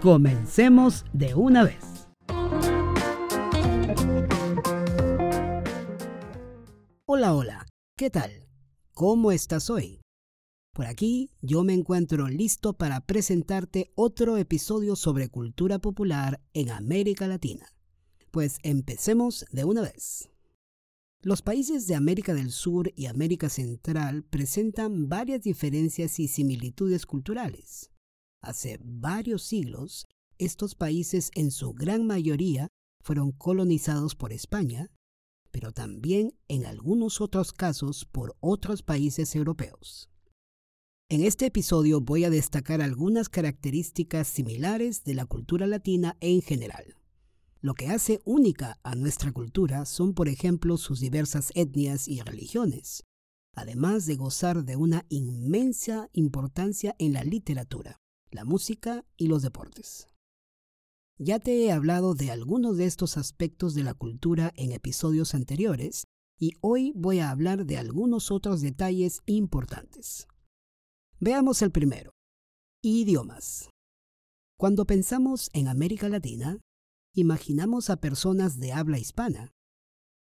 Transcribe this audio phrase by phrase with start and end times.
[0.00, 2.08] comencemos de una vez.
[7.06, 8.30] Hola, hola, ¿qué tal?
[8.92, 10.00] ¿Cómo estás hoy?
[10.72, 17.26] Por aquí yo me encuentro listo para presentarte otro episodio sobre cultura popular en América
[17.26, 17.66] Latina.
[18.30, 20.28] Pues empecemos de una vez.
[21.22, 27.90] Los países de América del Sur y América Central presentan varias diferencias y similitudes culturales.
[28.46, 30.06] Hace varios siglos,
[30.38, 32.68] estos países en su gran mayoría
[33.02, 34.88] fueron colonizados por España,
[35.50, 40.10] pero también en algunos otros casos por otros países europeos.
[41.08, 46.94] En este episodio voy a destacar algunas características similares de la cultura latina en general.
[47.60, 53.02] Lo que hace única a nuestra cultura son, por ejemplo, sus diversas etnias y religiones,
[53.56, 57.98] además de gozar de una inmensa importancia en la literatura
[58.36, 60.08] la música y los deportes.
[61.18, 66.04] Ya te he hablado de algunos de estos aspectos de la cultura en episodios anteriores
[66.38, 70.28] y hoy voy a hablar de algunos otros detalles importantes.
[71.18, 72.12] Veamos el primero.
[72.82, 73.70] Idiomas.
[74.58, 76.60] Cuando pensamos en América Latina,
[77.14, 79.50] imaginamos a personas de habla hispana,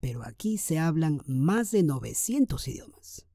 [0.00, 3.26] pero aquí se hablan más de 900 idiomas.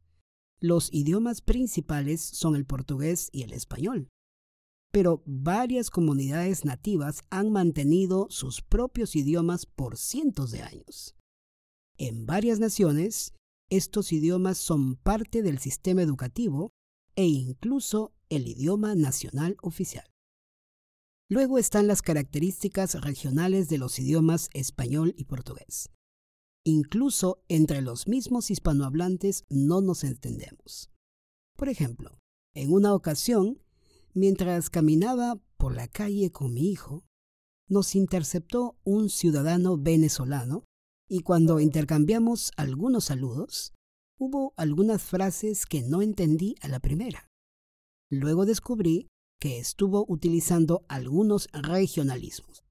[0.59, 4.09] Los idiomas principales son el portugués y el español,
[4.93, 11.15] pero varias comunidades nativas han mantenido sus propios idiomas por cientos de años.
[11.97, 13.33] En varias naciones,
[13.71, 16.69] estos idiomas son parte del sistema educativo
[17.15, 20.05] e incluso el idioma nacional oficial.
[21.27, 25.89] Luego están las características regionales de los idiomas español y portugués.
[26.63, 30.91] Incluso entre los mismos hispanohablantes no nos entendemos.
[31.57, 32.19] Por ejemplo,
[32.53, 33.63] en una ocasión
[34.13, 37.03] Mientras caminaba por la calle con mi hijo,
[37.67, 40.65] nos interceptó un ciudadano venezolano
[41.09, 43.73] y cuando intercambiamos algunos saludos,
[44.19, 47.27] hubo algunas frases que no entendí a la primera.
[48.09, 49.07] Luego descubrí
[49.39, 52.63] que estuvo utilizando algunos regionalismos.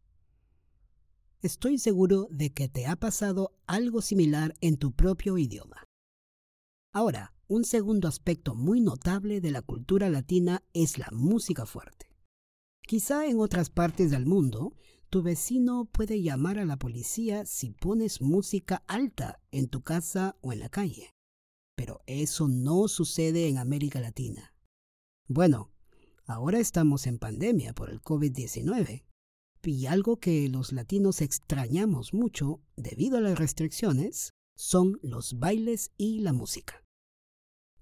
[1.41, 5.83] Estoy seguro de que te ha pasado algo similar en tu propio idioma.
[6.93, 12.07] Ahora, un segundo aspecto muy notable de la cultura latina es la música fuerte.
[12.81, 14.75] Quizá en otras partes del mundo,
[15.11, 20.55] tu vecino puede llamar a la policía si pones música alta en tu casa o
[20.55, 21.11] en la calle.
[21.77, 24.55] Pero eso no sucede en América Latina.
[25.29, 25.71] Bueno,
[26.25, 29.05] ahora estamos en pandemia por el COVID-19
[29.63, 36.21] y algo que los latinos extrañamos mucho debido a las restricciones son los bailes y
[36.21, 36.82] la música.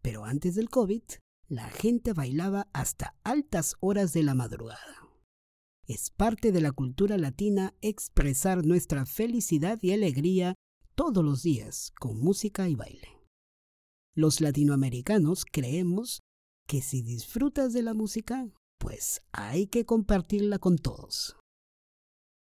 [0.02, 1.02] Pero antes del COVID,
[1.48, 5.08] la gente bailaba hasta altas horas de la madrugada.
[5.86, 10.54] Es parte de la cultura latina expresar nuestra felicidad y alegría
[10.94, 13.08] todos los días con música y baile.
[14.14, 16.20] Los latinoamericanos creemos
[16.68, 21.36] que si disfrutas de la música, pues hay que compartirla con todos.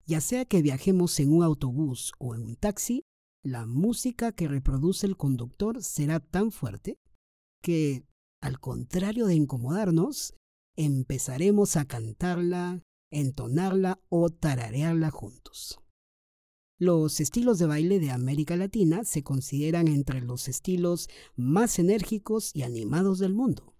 [0.05, 3.03] Ya sea que viajemos en un autobús o en un taxi,
[3.43, 6.99] la música que reproduce el conductor será tan fuerte
[7.63, 8.05] que,
[8.43, 10.35] al contrario de incomodarnos,
[10.77, 15.79] empezaremos a cantarla, entonarla o tararearla juntos.
[16.79, 22.63] Los estilos de baile de América Latina se consideran entre los estilos más enérgicos y
[22.63, 23.77] animados del mundo.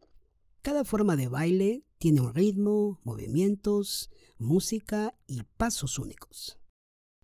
[0.63, 6.61] Cada forma de baile tiene un ritmo, movimientos, música y pasos únicos.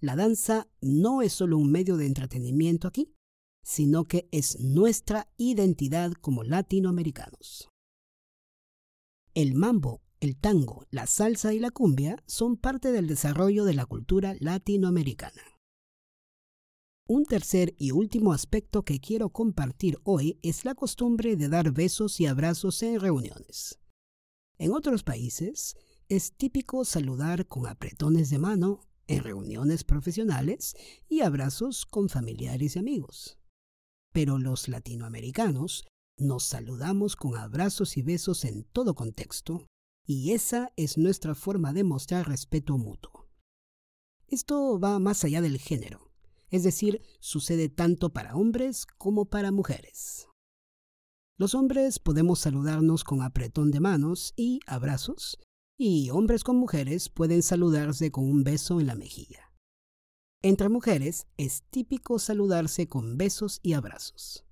[0.00, 3.15] La danza no es solo un medio de entretenimiento aquí,
[3.62, 7.69] sino que es nuestra identidad como latinoamericanos.
[9.34, 13.87] El mambo, el tango, la salsa y la cumbia son parte del desarrollo de la
[13.87, 15.43] cultura latinoamericana.
[17.06, 22.20] Un tercer y último aspecto que quiero compartir hoy es la costumbre de dar besos
[22.20, 23.78] y abrazos en reuniones.
[24.58, 25.76] En otros países
[26.08, 30.75] es típico saludar con apretones de mano en reuniones profesionales
[31.08, 33.38] y abrazos con familiares y amigos
[34.12, 39.66] pero los latinoamericanos nos saludamos con abrazos y besos en todo contexto
[40.05, 43.28] y esa es nuestra forma de mostrar respeto mutuo.
[44.26, 46.10] Esto va más allá del género,
[46.50, 50.28] es decir, sucede tanto para hombres como para mujeres.
[51.37, 55.38] Los hombres podemos saludarnos con apretón de manos y abrazos,
[55.78, 59.48] y hombres con mujeres pueden saludarse con un beso en la mejilla.
[60.40, 64.44] Entre mujeres es típico saludarse con besos y abrazos.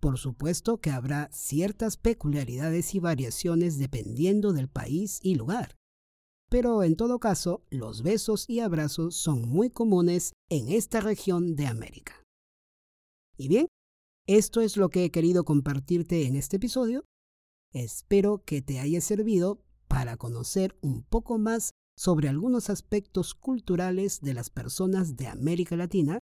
[0.00, 5.76] Por supuesto que habrá ciertas peculiaridades y variaciones dependiendo del país y lugar.
[6.50, 11.68] Pero en todo caso, los besos y abrazos son muy comunes en esta región de
[11.68, 12.22] América.
[13.38, 13.68] Y bien,
[14.26, 17.06] esto es lo que he querido compartirte en este episodio.
[17.72, 21.72] Espero que te haya servido para conocer un poco más
[22.02, 26.18] sobre algunos aspectos culturales de las personas de América Latina.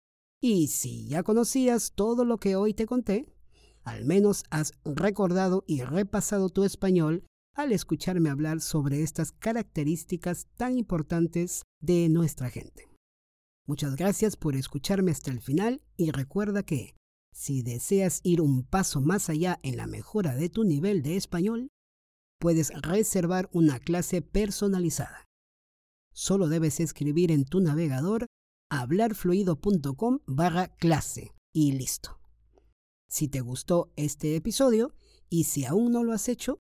[0.40, 3.34] Y si ya conocías todo lo que hoy te conté,
[3.82, 7.26] al menos has recordado y repasado tu español
[7.56, 12.88] al escucharme hablar sobre estas características tan importantes de nuestra gente.
[13.66, 16.94] Muchas gracias por escucharme hasta el final y recuerda que,
[17.32, 21.66] si deseas ir un paso más allá en la mejora de tu nivel de español,
[22.38, 25.24] puedes reservar una clase personalizada.
[26.14, 28.26] Solo debes escribir en tu navegador
[28.70, 32.18] hablarfluido.com barra clase y listo.
[33.08, 34.94] Si te gustó este episodio
[35.28, 36.58] y si aún no lo has hecho,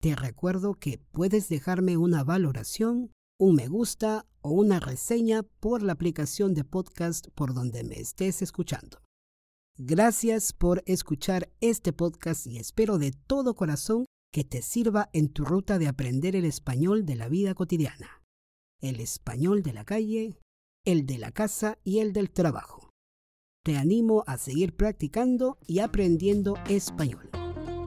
[0.00, 5.92] te recuerdo que puedes dejarme una valoración, un me gusta o una reseña por la
[5.92, 9.02] aplicación de podcast por donde me estés escuchando.
[9.78, 15.44] Gracias por escuchar este podcast y espero de todo corazón que te sirva en tu
[15.44, 18.22] ruta de aprender el español de la vida cotidiana,
[18.80, 20.38] el español de la calle,
[20.84, 22.86] el de la casa y el del trabajo
[23.66, 27.28] te animo a seguir practicando y aprendiendo español.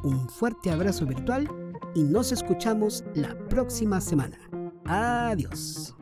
[0.03, 1.47] Un fuerte abrazo virtual
[1.95, 4.37] y nos escuchamos la próxima semana.
[4.83, 5.95] Adiós.